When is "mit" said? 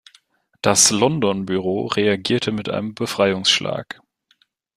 2.51-2.69